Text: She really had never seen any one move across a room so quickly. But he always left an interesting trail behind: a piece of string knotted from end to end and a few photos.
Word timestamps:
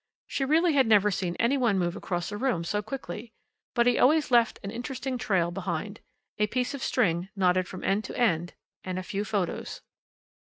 She 0.25 0.45
really 0.45 0.73
had 0.73 0.87
never 0.87 1.11
seen 1.11 1.35
any 1.39 1.57
one 1.57 1.77
move 1.77 1.95
across 1.95 2.31
a 2.31 2.37
room 2.37 2.63
so 2.63 2.81
quickly. 2.81 3.33
But 3.75 3.85
he 3.85 3.99
always 3.99 4.31
left 4.31 4.57
an 4.63 4.71
interesting 4.71 5.19
trail 5.19 5.51
behind: 5.51 5.99
a 6.39 6.47
piece 6.47 6.73
of 6.73 6.81
string 6.81 7.29
knotted 7.35 7.67
from 7.67 7.83
end 7.83 8.03
to 8.05 8.17
end 8.17 8.55
and 8.83 8.97
a 8.97 9.03
few 9.03 9.23
photos. 9.23 9.81